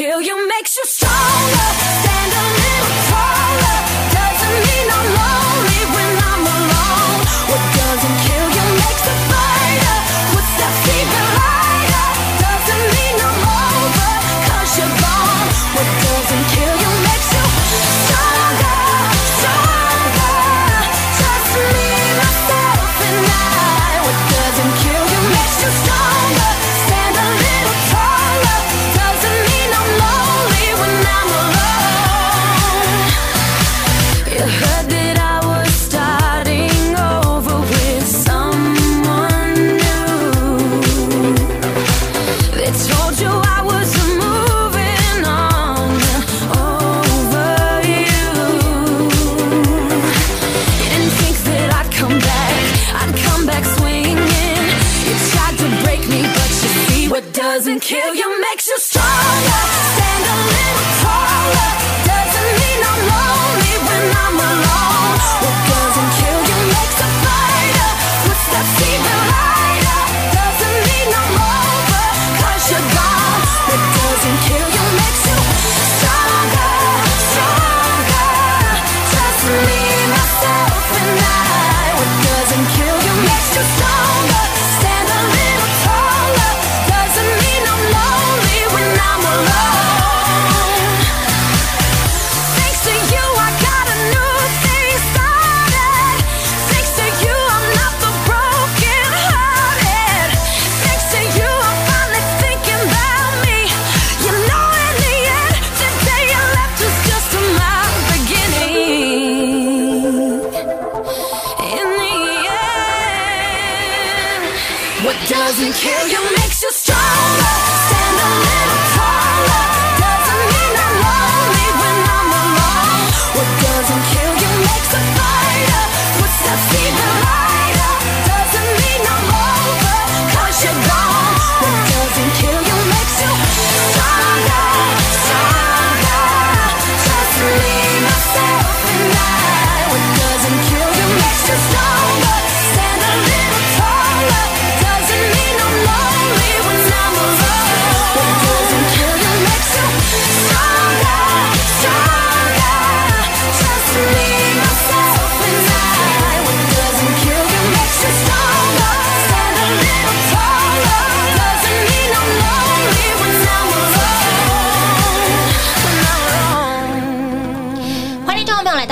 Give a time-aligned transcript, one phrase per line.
[0.00, 0.39] kill you.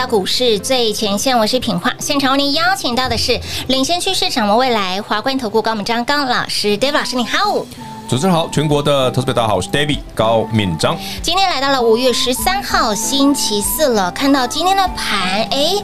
[0.09, 1.93] 股市最前线，我是品画。
[1.99, 3.39] 现场为您邀请到的是
[3.69, 7.67] 领先趋势、掌握未来华冠投顾高敏章高老师，David 老师，你好。
[8.09, 10.97] 主持人好，全国的投资者大家好，我是 David 高敏章。
[11.23, 15.75] 今天来到了五月十三号星期四了，看到今天的盘，哎，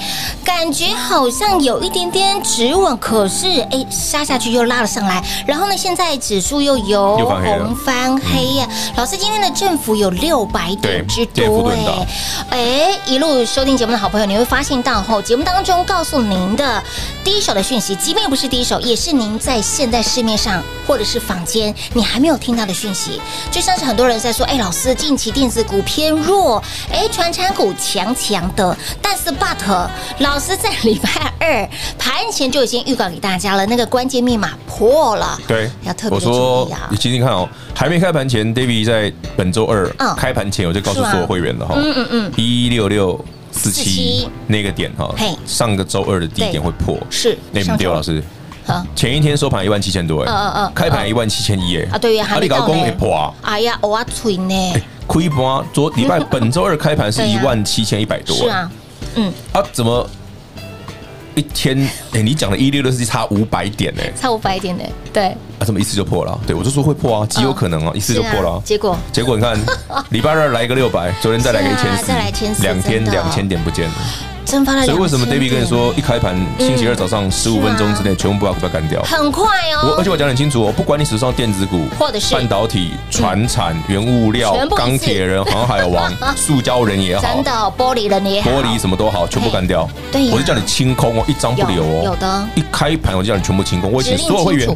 [0.43, 8.67] 感觉好像有一点点止稳，可是哎，杀下去又拉了上来，然后呢，现在指数又由红翻黑呀。
[8.97, 12.07] 老师，今天的振幅有六百点之多，哎，
[12.49, 16.83] 哎，一路收听节目的好朋友，你会发现到后节目当中告诉您的
[17.23, 22.25] 第一手的讯息，即便不是第一手，也是您在现在市面上或者是坊间你还。
[22.25, 23.21] 还没有听到的讯息，
[23.51, 29.89] 就像是很多人在说：“哎，老师，近期电子股偏弱，哎，传产股强强的。”但是，but
[30.21, 31.69] 老师在礼拜二
[31.99, 35.37] 盘前就已经预告给大家了，那个关键密码破了。
[35.49, 36.89] 对，要特别注意啊！
[36.89, 39.87] 你听听看哦，还没开盘前，David 在本周二
[40.17, 45.13] 开盘前，我就告诉所有会员了哈，嗯嗯嗯，一六六四七那个点哈，
[45.45, 48.23] 上个周二的低点会破，是那没丢，老师。
[48.97, 52.75] 前一天收盘一万七千多哎，嗯嗯嗯，开盘一万七千一哎，啊对呀，还没到呢，
[53.43, 54.73] 哎呀，我吹呢，
[55.07, 55.65] 亏亏不？
[55.73, 58.71] 昨礼拜 本周二开盘是一万七千一百多，是啊，
[59.17, 60.09] 嗯，啊，怎么
[61.35, 61.77] 一天？
[62.13, 64.03] 哎，你讲的一六六是差五百点呢？
[64.19, 64.85] 差五百点呢？
[65.13, 65.27] 对，
[65.59, 66.39] 啊，怎么一次就破了？
[66.47, 68.63] 对，我就说会破啊，极有可能啊，一次就破了。
[68.65, 69.59] 结果，结果你看，
[70.11, 73.95] 礼拜二来个六百，昨天再来个一千四，再来千四，两天两千点不见了。
[74.55, 79.89] 蒸发了，所以为什么 David 跟你说，一开盘星期二早上十五分钟之内全部把股票干掉，很快哦。
[79.89, 86.09] 我而且我讲很清楚哦，不管你手上电子股或者是半导体、船产、原物料、钢铁人、航海王、
[86.39, 89.89] 塑胶人也好，真的玻璃人也好，玻璃什么都好，全部干掉。
[90.13, 92.03] 对，我就叫你清空哦，一张不留哦。
[92.05, 94.69] 有的，一开盘我就叫你全部清空，我请所有会员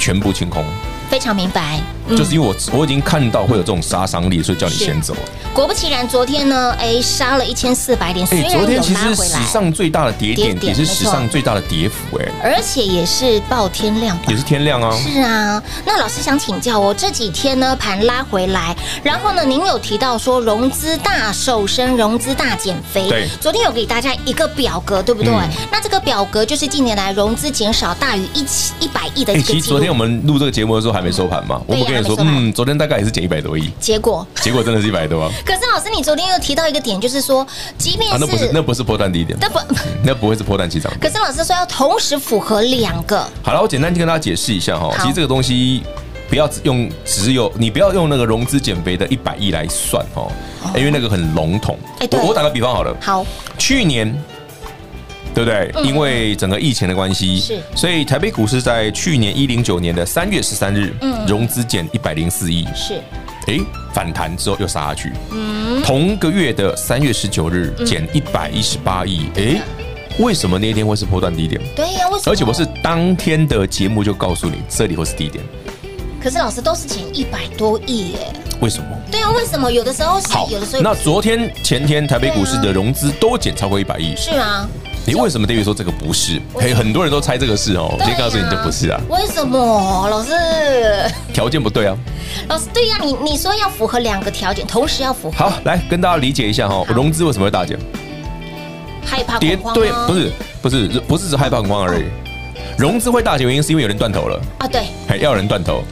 [0.00, 0.64] 全部清空。
[1.08, 1.78] 非常明白，
[2.10, 5.14] 就是因为我我已经看到会有这种杀伤力，所以叫你先走。
[5.54, 14.96] 果不其然，昨天呢，哎，杀了一千四百点，哎，昨天其实史上最大的跌点，也是史上最大的跌幅，哎，而且也是爆天量，也是天量啊。
[14.96, 25.32] 是啊，那老师想请教哦，这几天呢盘拉回来，然后呢，您有提到说融资大瘦身，融资大减肥，对，昨天有给大家一个表格，对不对？
[25.70, 29.58] 那这个表格就是近年来融资减少大于一千一百亿的一个记录。
[29.58, 31.76] 其实昨天我们录这个节目的时候还没收盘嘛，我。
[31.82, 35.30] 我跟你说，嗯，昨天大概也是减一百多亿，结果结果真的是一百多啊。
[35.44, 37.46] 可是老师，你昨天又提到一个点，就是说，
[37.78, 39.58] 即便是那不是那不是波段低点，那不
[40.04, 40.92] 那不会是破蛋起涨。
[41.00, 43.26] 可是老师说要同时符合两个。
[43.42, 45.82] 好了，我简单跟大家解释一下哈，其实这个东西
[46.28, 50.30] 不要用只有你不要用那个融资减肥的一百亿来算哦，
[50.76, 51.78] 因为那个很笼统。
[51.98, 53.24] 哎，我我打个比方好了，好，
[53.58, 54.12] 去年。
[55.34, 55.72] 对不对？
[55.84, 63.00] 因为整个疫情的关系，是，所以台北股市在去年一零九年的三月十三日，嗯，融资减一百零四亿，是，
[63.46, 63.58] 哎，
[63.94, 69.60] 反弹之后又杀下去，嗯，同个月的三月十九日减一百一十八亿，哎，
[70.18, 71.60] 为什么那一天会是波段低点？
[71.74, 72.32] 对呀，为什么？
[72.32, 75.42] 而且我是当天的节目就告诉你，这里会是低点。
[76.22, 78.18] 可是老师都是减一百多亿耶，
[78.60, 78.86] 为什么？
[79.10, 79.72] 对啊，为什么？
[79.72, 84.68] 有的时候是，有的时候那昨天、前天台北股市的融资都减超过一百亿，是吗？
[85.04, 86.40] 你为什么 David 说这个不是？
[86.54, 87.96] 嘿，很多人都猜这个是哦。
[87.98, 89.00] 我先告诉你，这不是啊。
[89.08, 90.32] 为什么，老师？
[91.32, 91.96] 条件不对啊。
[92.48, 95.36] 老师，对呀，你你说要符合两个条件，同时要符合。
[95.36, 97.76] 好，来跟大家理解一下哈，融资为什么会大减？
[99.04, 100.32] 害怕跌对，不是
[100.62, 102.04] 不是不是只害怕恐慌而已。
[102.78, 105.82] 融资会大减原因是因为有人断头了啊，对，还要有人断头，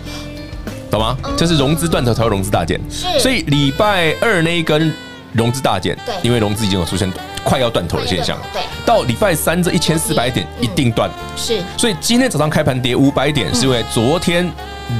[0.89, 1.17] 懂吗？
[1.37, 2.81] 就是融资断头才会融资大减。
[2.89, 4.95] 是，所以礼拜二那一根
[5.33, 7.13] 融资大减，对，因为融资已经有出现。
[7.45, 14.51] 快要断头的现象，对，到礼拜三这一千四百点一定断，是，所以今天早上开盘跌五百点，是因为昨天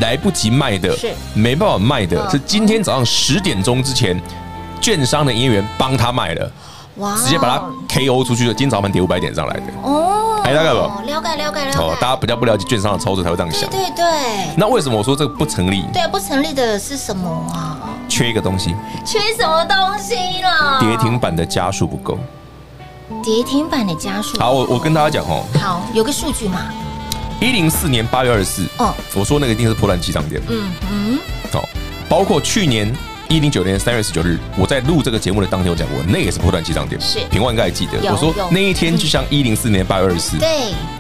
[0.01, 1.11] 来不及卖的，是。
[1.35, 4.21] 没办法卖的，是今天早上十点钟之前，
[4.81, 6.51] 券商的营业员帮他卖了，
[7.01, 8.55] 哇，直接把它 KO 出去的。
[8.55, 10.79] 今天早盘跌五百点上来的，哦，哎，大概不？
[10.79, 11.79] 了解了解了解。
[11.79, 14.05] 哦，大家比较不了解券商的操作才会这样想，对对。
[14.57, 15.85] 那为什么我说这个不成立？
[15.93, 17.79] 对啊，不成立的是什么啊？
[18.09, 18.75] 缺一个东西，
[19.05, 20.79] 缺什么东西了？
[20.79, 22.19] 跌停板的加速不够。
[23.25, 24.39] 跌停板的加速。
[24.39, 25.45] 好，我我跟大家讲哦。
[25.61, 26.61] 好，有个数据嘛。
[27.41, 28.67] 一零四年八月二十四。
[28.79, 28.95] 哦。
[29.15, 30.41] 我说那个一定是破烂起涨点。
[30.49, 31.19] 嗯嗯。
[31.51, 31.65] 好，
[32.09, 32.95] 包括去年
[33.31, 37.01] 一零九年三月十九日，我在录这个节目的当天，我讲过，那也是波段起涨点。
[37.01, 37.21] 是。
[37.31, 37.93] 平万应该还记得。
[38.11, 40.37] 我说那一天就像一零四年八月二十四。
[40.37, 40.49] 对。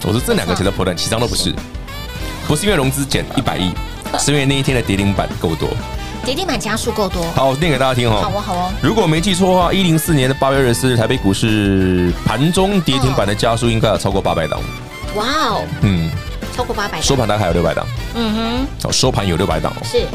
[0.05, 1.53] 我说这两个才叫波段起涨都不是，
[2.47, 3.73] 不是因为融资减一百亿，
[4.17, 5.69] 是因为那一天的跌停板够多。
[6.25, 8.21] 跌停板家数够多，好，念给大家听哦。
[8.23, 8.73] 好哦，好哦。
[8.81, 14.60] 如果没记错的话，一零四年的八月二十四日，台北股市盘中跌停板的家数应该有超过八百档。
[15.17, 16.08] 哇哦，嗯，
[16.56, 17.01] 超过八百。
[17.01, 17.84] 收盘大概有六百档。
[18.15, 19.82] 嗯哼，好，收盘有六百档哦。
[19.84, 20.06] 是。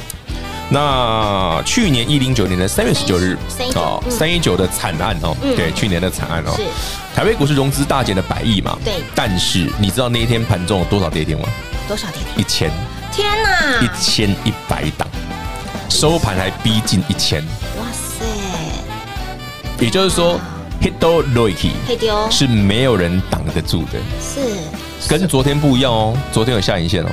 [0.69, 3.38] 那去年一零九年的三月十九日，
[3.75, 6.53] 哦，三一九的惨案哦，对，去年的惨案哦。
[6.55, 6.63] 是。
[7.15, 8.77] 台北股市融资大减了百亿嘛？
[8.84, 8.95] 对。
[9.13, 11.48] 但是你知道那一天盘中有多少跌停吗？
[11.88, 12.41] 多少跌停？
[12.41, 12.72] 一千。
[13.12, 13.79] 天哪！
[13.81, 15.07] 一千一百档。
[15.88, 17.41] 收盘还逼近一千，
[17.77, 18.25] 哇塞！
[19.79, 20.38] 也就是说
[20.81, 21.72] ，hit 瑞奇
[22.29, 27.10] 是没有人挡得住的，是跟昨天不一样哦，昨天有下影线哦。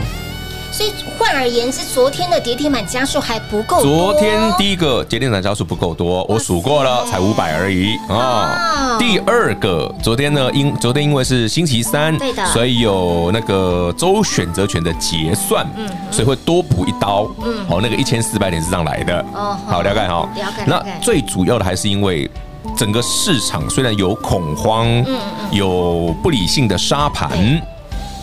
[0.73, 3.83] 所以换而言之，昨天的跌停板加数还不够。
[3.83, 8.97] 昨天第一个跌停板加数不够多，我数过了，才五百而已啊。
[8.99, 20.65] 第二个，昨天呢，因昨天因为是星期三，对的，所以有那个周选择权的结算，嗯，所以会多补一刀，嗯，好，那个一千四百点是这样来的，哦，好，了解哈，了解。
[20.67, 22.31] 那最主要的还是因为
[22.75, 27.61] 整个市场虽然有恐慌，嗯，有不理性的沙盘，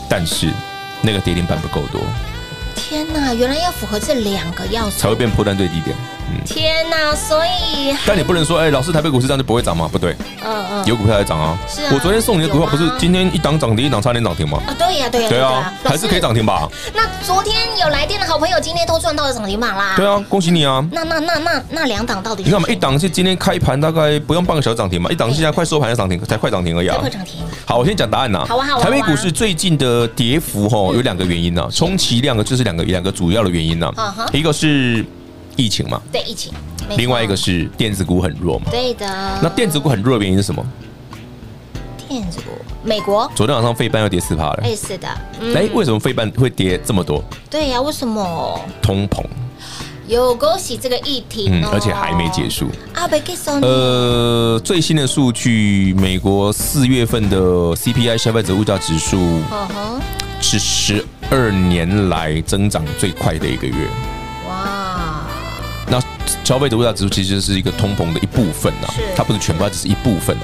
[0.10, 0.50] 但是
[1.04, 2.02] 那个跌停板不够多。
[2.90, 5.96] 天呐，原来要符合这两个要素才会变破绽最低点。
[6.46, 7.16] 天哪！
[7.16, 9.90] 所以，但你不能说，哎，老师，台北股市这样就不会涨吗？
[9.92, 11.58] 不对，嗯嗯，有股票在涨啊。
[11.68, 11.92] 是啊。
[11.94, 14.60] 我昨天送你的股票不是今天一档涨停，一档差点涨停吗？
[14.68, 16.68] 啊，对呀，对呀，对啊，还是可以涨停吧？
[16.94, 19.94] 那昨天有来电的好朋友，今天都赚到了涨停板啦。
[19.96, 20.84] 对啊，恭喜你啊！
[20.92, 22.44] 那那那那那两档到底？
[22.44, 26.98] 你看嘛，一档是今天开盘大概不用半个小时涨停嘛，一档是现在快收盘的涨停，才快涨停而已啊。
[27.00, 27.42] 快涨停。
[27.66, 28.46] 好，我先讲答案呐。
[28.48, 28.84] 好啊，好啊。
[28.84, 33.92] 台北股市最近的跌幅吼有两个原因呐，充其量的就是两个两个主要的原因呐。
[34.32, 35.06] 一个是
[35.60, 36.54] 疫情嘛，对疫情。
[36.98, 39.06] 另外一个是电子股很弱嘛，对的。
[39.44, 40.66] 那电子股很弱的原因是什么？
[42.08, 42.46] 电子股，
[42.84, 44.62] 美国昨天晚上费半要跌四趴了。
[44.64, 45.08] 哎，是的。
[45.54, 47.24] 哎，为什么费半会跌这么多？
[47.50, 48.60] 对呀，为什么？
[48.82, 49.24] 通膨。
[50.08, 52.66] 有恭喜这个议题，嗯，而且还没结束。
[53.62, 57.38] 呃，最新的数据，美国四月份的
[57.76, 59.42] CPI 消费者物价指数，
[60.42, 63.88] 是十二年来增长最快的一个月。
[65.92, 65.98] 哇！
[65.98, 66.00] 那
[66.44, 70.36] 消费者物价指数其实是一个通膨的一部分呐，它不是全部，它只是一部分。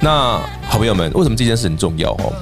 [0.00, 2.32] 那好朋友们，为什么这件事很重要哦？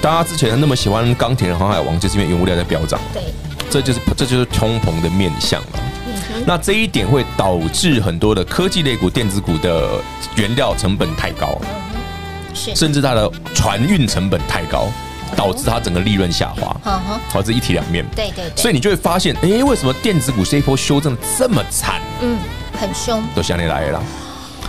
[0.00, 3.00] 大家之前那么喜欢钢铁人、航海王，就是因为原物料在飙涨。
[3.12, 3.22] 对，
[3.70, 5.80] 这就是这就是通膨的面向了。
[6.46, 10.00] 那这一点会导致很多的科技类股、电子股的
[10.36, 11.58] 原料成本太高，
[12.52, 14.88] 甚至它的船运成本太高，
[15.36, 16.76] 导致它整个利润下滑，
[17.30, 18.04] 好，这一体两面。
[18.14, 18.62] 对对对。
[18.62, 22.00] 所以你就会发现，哎，为什么电子股这一波修正这么惨？
[22.20, 22.38] 嗯，
[22.80, 24.02] 很凶，都向你来了。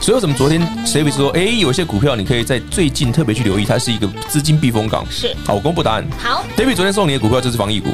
[0.01, 5.05] 所以为什么昨天 David 说，哎，有些股票你可以在最近特别去留意，它是一个资金避风港。
[5.09, 6.05] 是，好，我公布答案。
[6.17, 7.89] 好，David 昨天送你的股票就是防疫股。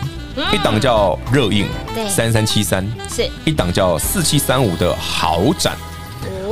[0.53, 5.75] 一档叫热映，对，三三七三，是一档叫四七三五的豪展，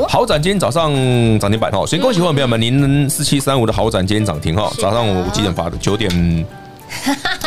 [0.08, 0.92] 豪展今天早上
[1.40, 5.78] 涨停板哈，先恭喜各位朋友们，您四七三五的豪展今天涨停哈，早上我几点发的？
[5.82, 6.10] 九点。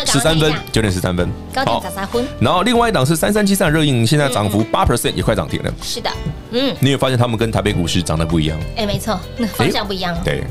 [0.07, 2.25] 十三分，九点十三分，高点早三分。
[2.39, 5.75] 然后另外一档是三三七三热映，现在涨幅八 percent，也快涨停了。
[5.83, 6.09] 是的，
[6.53, 8.57] 嗯，你有发现他们跟台北股市涨得不一样？
[8.77, 9.19] 哎，没错，
[9.57, 10.17] 方向不一样。
[10.25, 10.45] 对，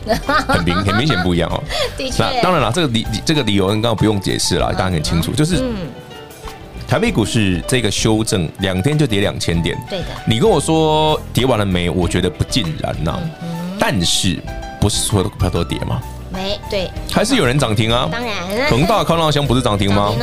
[0.46, 1.64] 很明很明显不一样哦。
[1.98, 5.64] 的确，那当然了，这个理这个理由刚刚不用解释了，大家很清楚，就是
[6.92, 9.82] 台北股市这个修正两天就跌两千点。
[9.90, 11.90] 对的，你跟我说跌完了没？
[11.90, 13.18] 我觉得不尽然呐。
[13.80, 14.38] 但是
[14.78, 16.02] 不是所有的股票都跌吗？
[16.34, 18.10] 没对，还是有人涨停啊。
[18.12, 20.14] 当然，恒大康乐香不是涨停吗？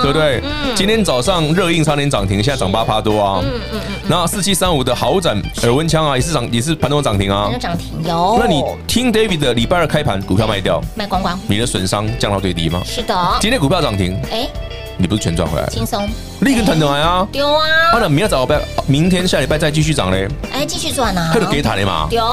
[0.00, 0.40] 对不对？
[0.42, 0.74] 嗯。
[0.74, 3.42] 今天早上热映差点涨停，现在涨八趴多啊。
[3.44, 3.94] 嗯嗯嗯。
[4.08, 7.50] 那四七三五的豪展耳温枪啊，也是涨，也是盘中涨停啊。
[7.52, 8.38] 有涨停有。
[8.40, 12.80] 那你听 David 的礼拜二开盘股票卖掉，卖光光，你的损伤降到最低吗？
[12.82, 13.14] 是的。
[13.42, 14.48] 今天股票涨停，哎。
[14.96, 15.66] 你不是全赚回来？
[15.68, 16.08] 轻松，
[16.40, 17.26] 立刻弹起来啊！
[17.32, 17.66] 丢啊！
[17.92, 20.28] 好了，明天早拜，明天下礼拜再继续涨嘞！
[20.52, 21.30] 哎，继续赚啊！
[21.32, 22.06] 他就给弹的嘛！
[22.08, 22.24] 丢，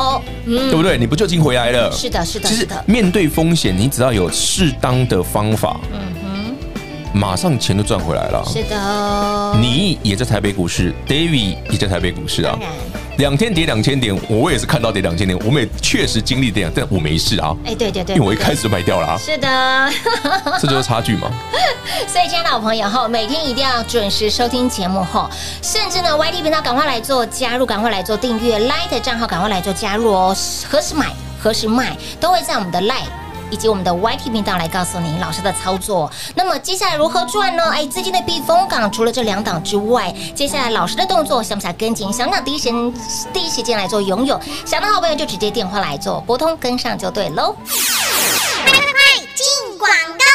[0.45, 0.97] 嗯，对不对？
[0.97, 1.91] 你不就已经回来了？
[1.91, 6.55] 是的，是的，其实面对风险，你只要有适当的方法，嗯哼，
[7.13, 8.43] 马上钱都赚回来了。
[8.45, 12.57] 是的，你也在台北股市，David 也在台北股市啊。
[13.21, 17.55] 两天跌两千点，我也是看到跌两千点，我们也确实经历这样，但我没事啊。
[17.63, 19.15] 哎，对对对，因为我一开始就卖掉了啊。
[19.15, 19.89] 是的，
[20.59, 21.29] 这就是差距嘛。
[22.07, 25.29] 所以，亲爱的好朋友哈，每天一定要准时收听节目哈，
[25.61, 30.35] 甚至呢，YT 频道赶快来做加入，赶快来做订阅，Light 账号赶快来做加入哦。
[30.67, 33.20] 何时买，何时卖，都会在我们的 Light。
[33.51, 36.09] 以及我们的 YT 频道来告诉您老师的操作。
[36.33, 37.69] 那么接下来如何赚呢？
[37.71, 42.11] 哎，资金的避风港除了这两档之外，接下来老师的动作想不想跟紧？
[42.11, 42.93] 想不想第一时间
[43.31, 44.39] 第一时间来做拥有？
[44.65, 47.55] 想的好朋友就直接电话来做拨通跟上就对喽。
[48.65, 50.30] 快快快进广告。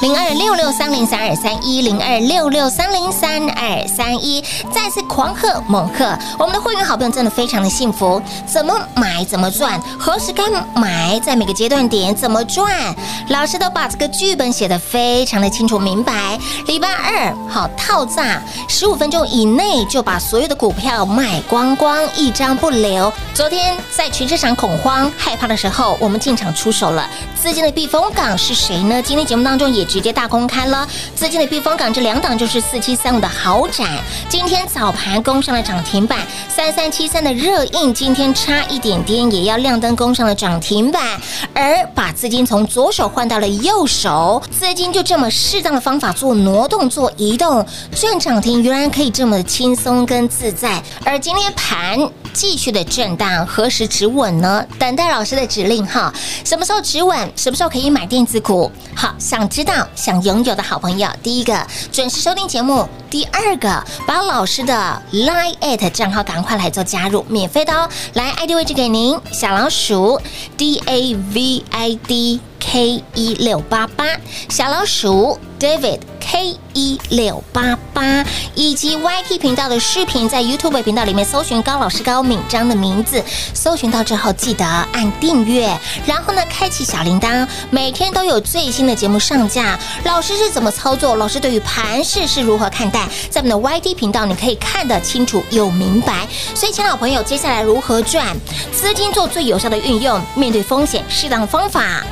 [0.00, 4.42] 零二六六三零三二三一零二六六三零三二三一，
[4.72, 8.20] 再次狂贺猛贺，我们的会员好朋友真的非常的幸福。
[8.46, 10.42] 怎么买怎么赚，何时该
[10.74, 12.94] 买，在每个阶段点怎么赚，
[13.28, 16.38] 老师都把这个剧本写得非常的清楚明白。
[16.66, 23.12] 礼拜二好套炸，十五分钟以内就把所有的股票卖光光，一张不留。
[23.32, 27.08] 昨天在全市场恐慌害怕的时候，我们进场出手了。
[27.40, 29.02] 资金的避风港是谁呢？
[29.02, 33.84] 今天节目当中也直接大公开了，资金的避风港这两档就是四七三五的豪宅，
[34.28, 36.18] 今天早盘攻上了涨停板；
[36.48, 41.20] 三三七三的热映，今天差一点点也要亮灯攻上了涨停板。
[41.54, 50.82] 而把资金从左手换到了右手，资金就这么适当的方法做挪动、做移动，赚涨停，原来可以这么的轻松跟自在。
[51.04, 51.98] 而今天盘
[52.32, 54.64] 继续的震荡，何时止稳呢？
[54.78, 56.12] 等待老师的指令哈，
[56.44, 57.30] 什么时候止稳？
[57.36, 58.70] 什么时候可以买电子股？
[58.94, 67.88] 好，想知道、想拥有的好朋友，第一个准时收听节目；第二个把老师的 Line at 账号赶快来做加入，免费的哦。
[68.12, 70.20] 来，ID 位置给您，小老鼠
[70.58, 74.04] D A V I D K 一六八八，
[74.50, 76.00] 小老鼠 David。
[76.32, 78.24] K 一六八八，
[78.54, 83.22] 以及 YT 频道的视频，在 YouTube 频道里面搜寻高老师高敏章的名字，
[83.52, 89.78] 搜寻到之后记得按订阅，然后呢，开启小铃铛，每天都有最新的节目上架。
[90.04, 91.16] 老师是怎么操作？
[91.16, 93.06] 老师对于盘势是如何看待？
[93.28, 96.26] 在我们的 YT 频道，你可以看得清楚又明白。
[96.54, 98.34] 所以，请老朋友，接下来如何赚
[98.72, 100.18] 资金做最有效的运用？
[100.34, 102.02] 面对风险，适当方法，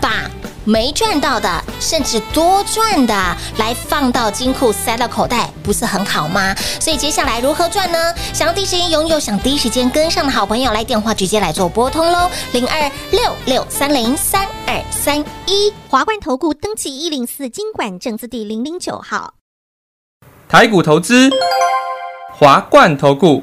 [0.00, 0.28] 把。
[0.68, 3.14] 没赚到的，甚至多赚的，
[3.56, 6.54] 来放到金库，塞到口袋，不是很好吗？
[6.78, 7.98] 所以接下来如何赚呢？
[8.34, 19.32] 想要第一时间拥有，想第一时间跟上的好朋友，来电话直接来做拨通喽，零二六六三零三二三一，华冠投顾登记一零四金管证字第零零九号，
[20.50, 21.30] 台股投资，
[22.34, 23.42] 华冠投顾。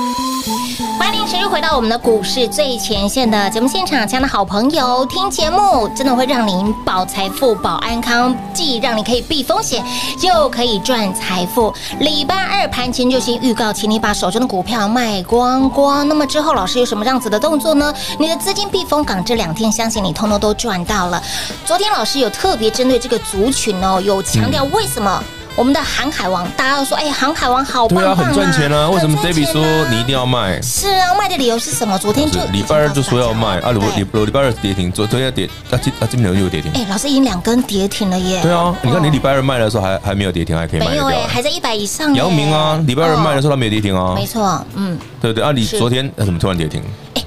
[1.31, 9.81] 欢迎持续回到我们的股市最前线的节目现场，亲爱的好朋友，听节目真的会让您保财富、保安康，既让你可以避风险，
[10.21, 11.73] 又可以赚财富。
[11.99, 16.05] 礼拜二盘前就先预告，请你把手中的股票卖光光。
[16.05, 17.93] 那么之后，老师有什么样子的动作呢？
[18.19, 21.23] 你的资金避风港这两天，相信你通通都赚到了。
[21.65, 25.23] 昨天老师有特别针对这个族群哦，有强调为什么。
[25.55, 28.89] 我们的航海王，大家都说，哎，航海王好棒棒啊，对啊，很赚钱啊。
[28.89, 30.61] 为什么 David 说你一定要卖？
[30.61, 31.97] 是啊，卖的理由是什么？
[31.99, 36.71] 昨天就礼拜二就说要卖啊，礼礼礼拜二跌停，昨昨天跌，啊今啊今天又跌停。
[36.73, 38.41] 哎，老师已经两根跌停了耶。
[38.41, 40.87] 对啊，你看你礼拜二卖的时候还还没有跌停，还可以卖。
[40.87, 42.15] 没有哎，还在一百以上。
[42.15, 44.15] 姚明啊，礼拜二卖的时候他没有跌停啊。
[44.15, 46.81] 没错，嗯，对对啊，你昨天为什么突然跌停？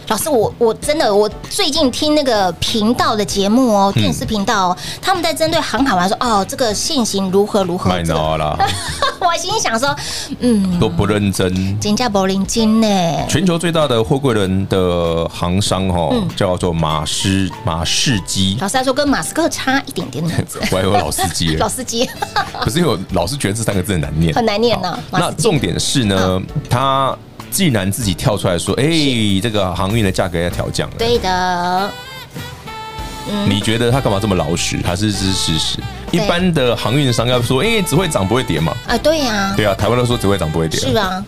[0.04, 7.88] 哎，老师，我我真的，我最近听那个频道的节目哦，电视频道，哦，他们在针对航海王说，哦，这个现行如何如何。
[7.90, 8.56] 卖脑了。
[9.20, 9.94] 我心想说，
[10.40, 11.80] 嗯，都不认真。
[11.80, 12.86] 金价柏林金呢？
[13.28, 18.56] 全球最大的货柜轮的航商哈，叫做马斯马士基。
[18.60, 20.60] 老师还说跟马斯克差一点点的名字。
[20.70, 21.56] 我还有老司机。
[21.58, 22.08] 老司机。
[22.60, 24.98] 可是有老是觉得这三个字很难念，很难念呢。
[25.10, 27.16] 那重点是呢，他。
[27.54, 31.90] 既然自己跳出来说，哎、欸，这个航运的价格要调降了，对的。
[33.30, 34.78] 嗯，你觉得他干嘛这么老实？
[34.84, 35.78] 还是这是事实？
[36.10, 38.74] 一般的航运商要说，哎、欸，只会涨不会跌嘛？
[38.88, 41.24] 啊，对呀、啊，对啊，台湾都说只会涨不会跌，是啊，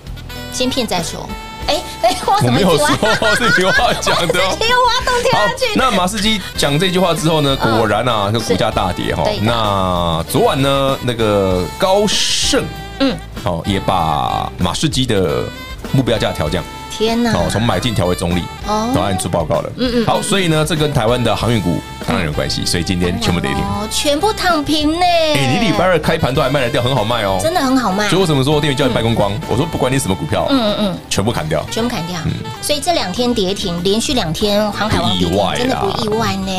[0.53, 1.29] 先骗再说。
[1.69, 2.89] 哎、欸、哎、欸，我没有说
[3.39, 4.41] 这句话讲的，
[5.33, 5.41] 好，
[5.77, 9.23] 那马士基讲这句话之后呢，果然啊，就股价大跌哈。
[9.43, 12.65] 那昨晚呢，那个高盛，
[12.99, 15.45] 嗯，好，也把马士基的。
[15.93, 17.33] 目标价调降，天哪！
[17.33, 19.73] 哦，从买进调为中立，哦，都按出报告了。
[19.77, 25.01] 嗯嗯，好，所以呢，这跟台湾的航运股当然有关系，所以今天全部跌停，哦，全部躺平呢。
[25.01, 28.09] 哎，你礼拜二开盘都还卖得掉，很好卖哦，真的很好卖。
[28.09, 29.33] 所以为什么说店员叫你卖光光？
[29.49, 32.19] 我说不管你什么股票，嗯嗯嗯，全部砍掉，全部砍掉。
[32.25, 36.53] 嗯，所以这两天跌停，连续两天航海王跌停，真的不意外呢。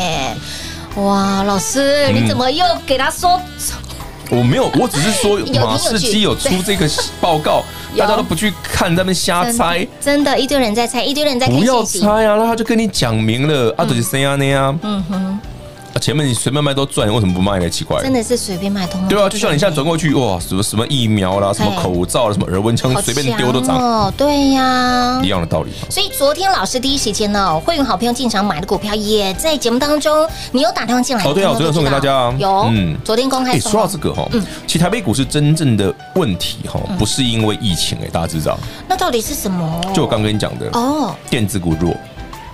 [1.02, 3.40] 哇，老师，你怎么又给他说？
[4.30, 6.86] 我没有，我只是说 马士基有出这个
[7.20, 7.64] 报告，
[7.96, 11.56] 大家都不去看，在那边瞎猜，真的，一堆人在猜，一堆人在看。
[11.56, 14.78] 不要猜啊，那他就跟你讲明了，啊，就是这样那样。
[14.82, 15.40] 嗯哼。
[15.98, 17.68] 前面你随便卖都赚，为什么不卖呢？
[17.68, 19.06] 奇怪，真的是随便卖通。
[19.08, 23.76] 对啊，就像你现在转过去，哇，什么什么疫苗啦，什么口罩啦，什么耳温枪，随便丢都涨。
[23.76, 25.70] 哦，对呀，一样的道理。
[25.90, 31.24] 所以昨天老师第一时间呢，会员好朋友进场买的股票，也在节目当中，你有打电话进来？
[31.24, 32.34] 哦，对啊，我昨天送给大家啊。
[32.38, 33.52] 有，嗯，昨天公开。
[33.52, 38.58] 哎，说到这个哈，嗯，其实台北股市真正的问题哈，不是因为疫情哎，大家知道？
[38.88, 39.80] 那到底是什么？
[39.94, 41.94] 就我刚跟你讲的哦，电子股弱。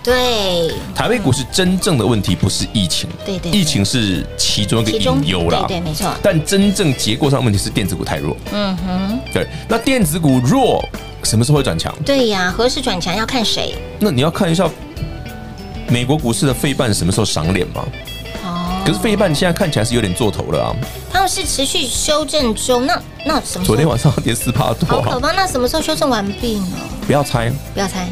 [0.05, 6.13] 对，台北股市真正的问题不是疫情，对对，疫情是其中一个隐忧啦，对，没错。
[6.23, 9.49] 但真正结构上问题是电子股太弱，嗯哼，对。
[9.67, 10.87] 那电子股弱，
[11.23, 11.91] 什么时候会转强？
[12.05, 13.75] 对呀，何时转强要看谁？
[13.99, 14.69] 那你要看一下
[15.89, 17.83] 美国股市的费半什么时候赏脸嘛？
[18.45, 20.77] 哦，可是费半现在看起来是有点做头了啊。
[21.11, 23.65] 他们是持续修正中，那那什么？
[23.65, 25.33] 昨天晚上跌四趴多，好可怕。
[25.33, 26.67] 那什么时候修正完毕呢？
[27.07, 28.07] 不要猜，不要猜。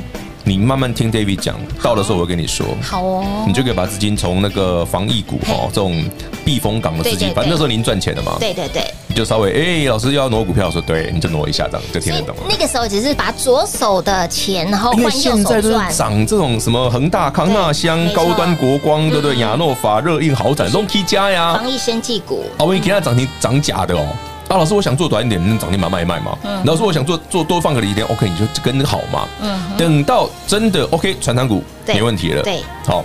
[0.45, 2.67] 你慢慢听 David 讲，到的时候我会跟你说。
[2.83, 6.05] 好哦，你就可以把资金从那个防疫股哦，这种
[6.45, 8.37] 避风港的资金，反正那时候您赚钱了嘛。
[8.41, 12.43] 对对对，你就稍微哎，老师要挪股票，说对，你就挪一下，这样就听得懂了。
[12.49, 15.37] 那个时候只是把左手的钱，然后换右手赚。
[15.37, 19.39] 现在就是涨这种什么恒大、康纳香、高端国光，对不对？
[19.39, 22.45] 亚诺法、热映豪展、龙 K 家呀，防疫生技股。
[22.59, 24.07] 哦，我给他涨停涨假的哦。
[24.53, 26.37] 啊，老师，我想做短一点，能涨停板卖一卖嘛。
[26.45, 26.63] 嗯。
[26.67, 29.27] 老师，我想做做多放个几天，OK，你就跟好嘛。
[29.41, 29.59] 嗯。
[29.79, 32.43] 等到真的 OK，传长股没问题了。
[32.43, 32.63] 对。
[32.85, 33.03] 好，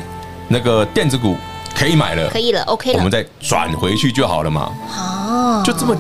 [0.49, 1.38] 那个电子股
[1.73, 2.97] 可以买了，可以了，OK 了。
[2.97, 4.69] 我们再转回去就好了嘛。
[4.97, 5.63] 哦。
[5.65, 5.95] 就这么。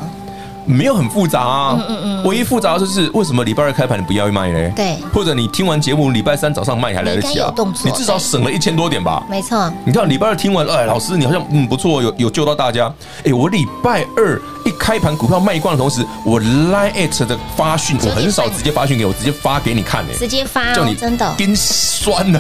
[0.67, 4.71] 没有很复杂啊，嗯嗯嗯，唯一复杂的就是为什么礼拜二开盘你不要卖呢？
[4.75, 7.51] 对，或者你听完节目礼拜三早上卖还来得及啊？
[7.83, 9.23] 你至少省了一千多点吧？
[9.29, 12.93] 没错，你看礼拜二听完，哎，老师你好像嗯不错，有有救到大家。
[13.23, 21.33] 哎，我礼拜二一开盘股票卖光的同时，我 Line@ 的发讯，我很少直接发讯给我，直接发给你看呢，直接发，叫你真的。
[21.37, 22.39] 跟酸的，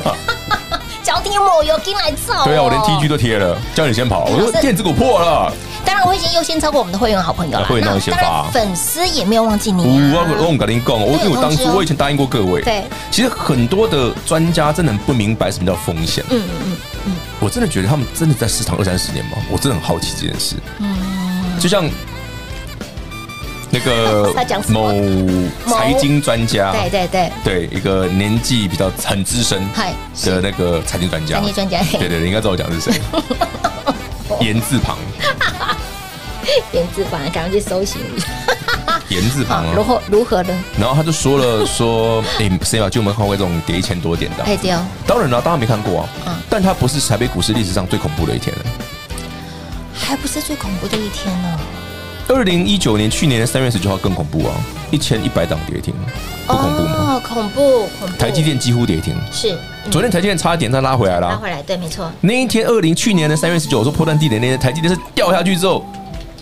[1.01, 5.53] 脚底抹油进来造，对啊，我连 TG 都贴了，叫你先跑，我说电子股破了。
[5.85, 7.65] 当然，我已经优先超过我们的会员好朋友了。
[7.65, 9.83] 会员当先发，粉丝也没有忘记你。
[9.83, 12.61] 我我我跟您讲，我因为我当初我以前答应过各位。
[12.61, 16.23] 对，其实很多的专家真的很不明白什么叫风险。
[16.29, 19.37] 嗯嗯嗯，我真的觉得他们真的在市场二三十年吗？
[19.51, 20.55] 我真的很好奇这件事。
[20.79, 20.97] 嗯，
[21.59, 21.89] 就像
[23.69, 24.33] 那个
[24.69, 24.91] 某
[25.67, 29.61] 财经专家，对对对对，一个年纪比较很资深
[30.23, 33.01] 的那个财经专家，财经专家，对对对，应该知道我讲的是谁。
[34.41, 34.97] 言字旁。
[36.71, 38.27] 言字旁，赶快去搜寻一下。
[39.09, 40.53] 言字旁啊，如何如何呢？
[40.79, 44.43] 然后他就说了说，哎，谁把就我们看过这种跌一千多点的？
[44.43, 44.85] 哎，对哦。
[45.05, 46.09] 当然了，当然没看过啊。
[46.27, 46.35] 嗯。
[46.49, 48.65] 但它不是台北股市历史上最恐怖的一天了。
[49.93, 51.59] 还不是最恐怖的一天呢。
[52.29, 54.53] 二零一九年去年的三月十九号更恐怖啊，
[54.91, 55.93] 一千一百档跌停，
[56.45, 56.95] 不恐怖吗？
[56.97, 58.17] 哦，恐怖恐怖。
[58.17, 59.15] 台积电几乎跌停。
[59.31, 59.57] 是。
[59.89, 61.29] 昨天台积电差一点再拉回来了。
[61.29, 62.11] 拉回来，对，没错。
[62.19, 65.85] 那一天，二零去年的三月十九，说破断低点那天，台积电是掉下去之后。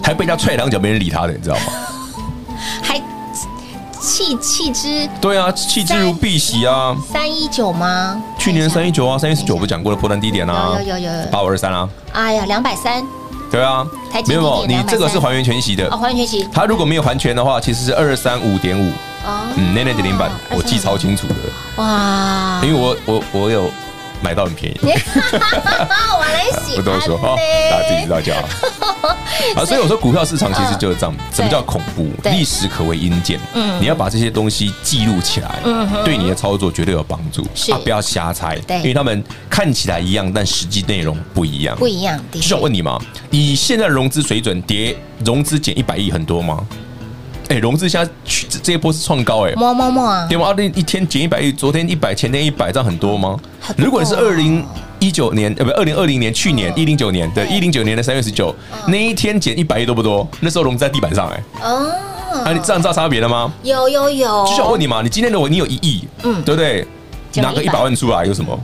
[0.04, 1.62] 还被人家踹两脚，没人理他的，你知道吗？
[2.82, 3.02] 还
[4.00, 5.10] 弃弃之？
[5.20, 6.96] 对啊，弃之如敝屣啊！
[7.12, 8.22] 三一九吗？
[8.38, 10.78] 去年三一九啊，三一十九不讲过了破断低点啊？
[10.80, 11.90] 有有有有八五二三啊！
[12.14, 13.04] 哎呀，两百三。
[13.52, 13.86] 对啊，
[14.28, 16.48] 没有，你这个是还原全息的哦，还原全息。
[16.52, 18.90] 他如果没有还全的话，其实是二三五点五
[19.26, 21.36] 哦，嗯，那那点零版我记超清楚的
[21.78, 23.72] 哇，因为我我我有。
[24.26, 27.36] 买到很便宜， 我来洗，不多说哈，
[27.70, 28.42] 大家自己知道就好。
[29.56, 32.10] 啊，所以我说股票市场其实就是这样，什么叫恐怖？
[32.24, 37.44] 历史可为阴鉴，嗯，你要把这些东西记录起来，嗯，对你的操作绝对有帮助。
[37.72, 42.20] 啊，不要瞎猜，对，因为他们看起来一样，但实际内容不一样，不一样。
[42.32, 46.66] 就想问你嘛，以现在融资水准，跌融资减一百亿很多吗？
[47.50, 48.12] 哎，融资现在
[48.64, 50.26] 这一波是创高哎，摸摸摸啊！
[50.28, 50.54] 对吗？
[50.58, 53.40] 那一天减一百亿，昨天一百，前天一百，这样很多吗？
[53.78, 54.66] 如果你是二零
[55.00, 58.54] 一九年，呃，不，二零二零年，去年一零九年，对，一零九年的三月十九
[58.88, 60.28] 那一天减一百亿多不多？
[60.40, 61.44] 那时候融资在地板上哎。
[61.62, 61.92] 哦。
[62.44, 63.54] 啊，你这样知道差别了吗？
[63.64, 64.46] 有有有。
[64.46, 66.86] 就想问你嘛，你今天如果你有一亿，嗯，对不对？
[67.36, 68.60] 拿个一百万出来有什么？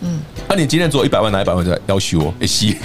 [0.00, 0.20] 嗯。
[0.48, 2.78] 那你今天做一百万拿一百万出来要修哦，哎西。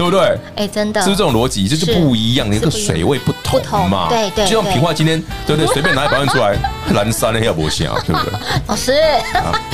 [0.00, 0.38] 对不对？
[0.56, 1.68] 哎，真的，是不是这种逻辑？
[1.68, 4.08] 就是不一样，那个水位不同嘛。
[4.08, 5.66] 对对，就像平话今天，对不对？
[5.74, 6.56] 随便拿一百万出来，
[6.94, 8.32] 蓝山的要不行啊，对不对？
[8.66, 8.92] 老师，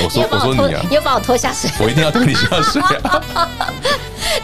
[0.05, 2.83] 我说我说你啊，你又把我拖下水，我一定要拖你下水。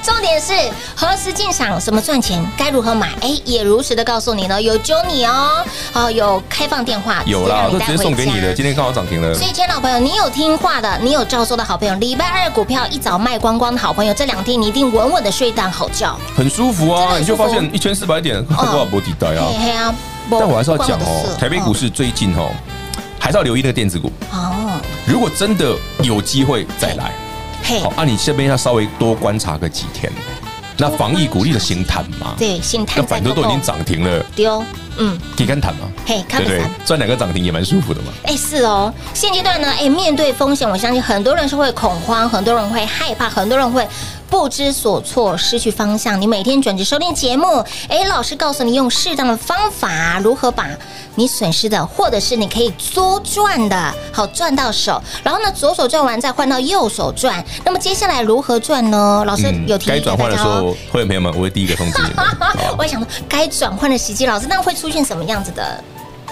[0.02, 0.52] 重点是
[0.96, 3.10] 何时进场，什么赚钱，该如何买？
[3.20, 8.54] 哎，也如实的告诉你呢，有揪你哦，哦，有开放电话，有啦，都直接送给你的。
[8.54, 9.34] 今天刚好涨停了。
[9.34, 17.18] 所以，亲爱的老朋友，你有听话的，你有照做的好朋友，礼拜二股票一早卖光光的好朋友，这两天你一定稳稳的睡到好觉，很舒服啊！
[17.18, 19.44] 你就发现一千四百点，多少波底带啊？
[20.38, 22.50] 但我还是要讲哦，台北股市最近哦，
[23.18, 24.80] 还是要留意那个电子股哦。
[25.06, 27.12] 如果真的有机会再来。
[27.80, 30.12] 好，那你这边要稍微多观察个几天。
[30.78, 32.34] 那防疫股利的心谈嘛？
[32.36, 32.96] 对，心谈。
[32.98, 34.64] 那反正都已经涨停了，丢，
[34.96, 35.86] 嗯，可以看谈嘛？
[36.04, 38.08] 嘿，对对，赚两个涨停也蛮舒服的嘛。
[38.24, 38.92] 哎，是哦。
[39.14, 43.86] 现阶段呢，哎，面对风险，我相信很多人是会恐慌，很多人会害怕，很多人会
[44.32, 46.18] 不知所措，失去方向。
[46.18, 50.66] 你每天准时收听节目，哎，老师告诉你用适当的方法如何把。
[51.16, 57.44] 你损失的，或者是你可以多赚的，好赚到手，然后呢，左手赚完再换到右手赚。
[57.62, 59.22] 那么接下来如何赚呢？
[59.26, 60.16] 老师有提醒大家哦。
[60.16, 62.24] 该转换的时候，会有朋友们，我会第一个通知你们。
[62.78, 65.84] 我也想说，该转换的时机，老师那会出现什么样子的？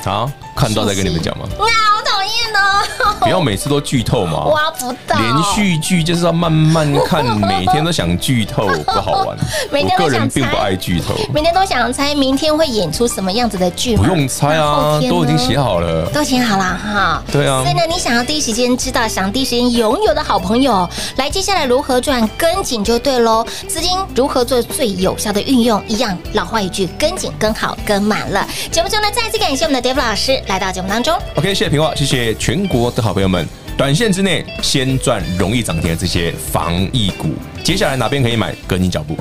[0.03, 0.31] 好，
[0.61, 1.47] 看到再跟你们讲吗？
[1.59, 3.17] 哇，好讨厌哦！
[3.21, 5.19] 不要每次都剧透嘛，挖不到。
[5.19, 9.39] 连续剧就是要慢慢看，每天都想剧透，不好玩。
[9.73, 13.97] 每天都想猜，我个人并不爱剧透，每天都想猜明天会演出什么样子的剧。
[13.97, 17.23] 不用猜啊，都已经写好了，都写好了哈。
[17.33, 17.63] 对啊。
[17.63, 23.47] 所以呢，你想要第一时间知道，想第一时间拥有的好朋友，来接下来如何赚，跟紧就对喽。
[23.67, 28.47] 资金如何做最有效的运用，一样老话一句，跟紧、跟好、跟满了。
[28.71, 31.17] 节目中呢，再次感谢我们的 David 老师来到节目当中。
[31.37, 33.47] OK，谢谢平话，谢谢全国的好朋友们。
[33.79, 37.29] 短线之内先赚容易涨停的这些防疫股，
[37.63, 38.53] 接下来哪边可以买？
[38.67, 39.17] 跟紧脚步。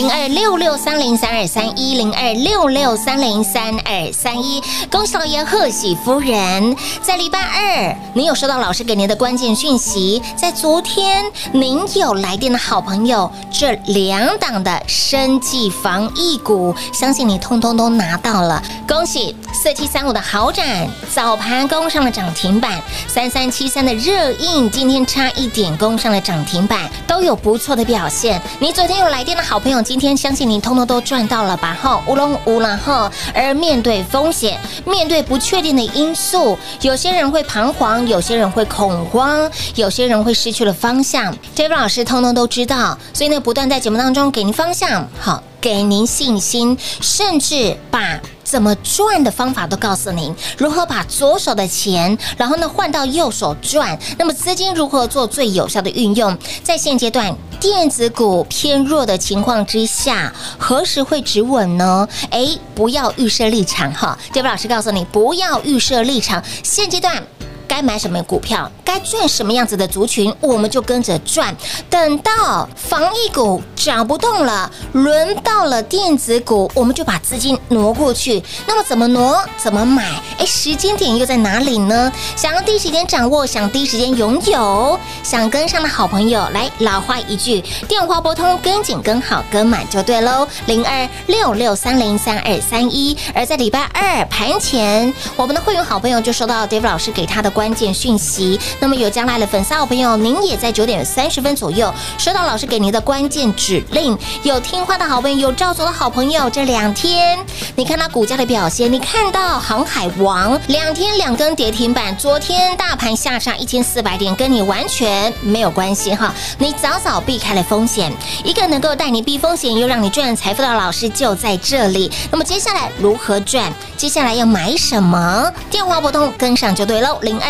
[0.00, 4.58] 零二六六三零三二三一零二六六三零三二三一，
[4.90, 10.22] 恭喜老爷，贺喜夫人，在礼拜二，您有收到老师给您的关键讯息？
[10.34, 19.36] 在昨天，您有来电的好朋友，这两档的生技防疫股，相信你通通都拿到了，恭喜！
[19.52, 28.40] 四七三五的豪展早盘攻上了涨停板，三三七三的热映今天差一点攻上了涨停板，都有不错的表现。
[28.58, 31.76] 你昨天有来电的好朋友，今天相信您通通都赚到了吧？
[31.82, 33.10] 哈，乌龙乌了哈。
[33.34, 41.36] 而面对风险，面对不确定的因素，有些人会彷徨，有些人会恐慌，有些人会失去了方向。
[41.56, 48.20] David 老师通通都知道，所以呢，不断在节目当中给您方向，好，给您信心，甚至把。
[48.50, 53.96] 怎么赚的方法都告诉您，如何把左手的钱，然后呢换到右手赚。
[54.18, 56.36] 那么资金如何做最有效的运用？
[56.64, 62.08] 在现阶段电子股偏弱的情况之下，何时会止稳呢？
[62.30, 64.18] 诶，不要预设立场哈。
[64.32, 66.42] 这位老师告诉你，不要预设立场。
[66.64, 67.22] 现阶段。
[67.70, 71.54] 该买什么股票，该赚什么样子的族群，我们就跟着赚。
[71.88, 78.42] 等到防疫股涨不动了，轮到了电子股，我们就把资金挪过去。
[78.66, 79.40] 那么怎么挪？
[79.56, 80.20] 怎么买？
[80.36, 82.12] 哎，时间点又在哪里呢？
[82.34, 90.44] 想要第一时间掌握，想第一时间拥有，想跟上的好朋友，来老话一句，电话拨通，跟紧跟好跟满就对喽。
[90.66, 93.16] 零二六六三零三二三一。
[93.32, 97.59] 而在礼拜二盘前，我们的会员好朋友就收到 David 老师给他的。
[97.60, 104.16] 关键讯息，那么有将来的粉丝好朋友，您也在九点三十分左右收到老师给您的关键指令。
[104.42, 107.38] 有听话的好朋友，有照做的好朋友，这两天
[107.76, 116.32] 你看到股价的表现，你看到航海王两天两根跌停板，昨天大盘下杀一千四百点，跟你完全没有关系哈。
[116.56, 118.10] 你早早避开了风险，
[118.42, 122.10] 一个能够带你避风险又让你赚财富的老师就在这里。
[122.30, 123.70] 那么接下来如何赚？
[123.98, 125.52] 接下来要买什么？
[125.70, 127.49] 电话拨通跟上就对喽，零二。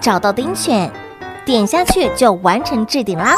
[0.00, 0.90] 找到钉选，
[1.44, 3.34] 点下去就完成置顶啦。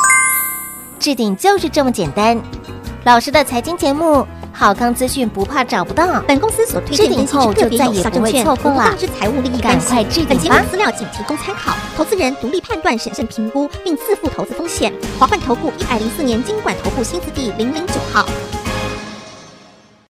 [0.98, 2.40] 置顶就是这么简单。
[3.04, 4.26] 老师的财经节目。
[4.52, 10.26] 好康资讯不怕找不到，本公司所推荐分析之个别有效证券，无不当之财务利益关系。
[10.28, 14.92] 本节目资料仅提供参考，投资人独立判断、审慎评估，并自负投资风险。
[15.18, 18.26] 华冠投顾一百零四年经管投顾新字第零零九号。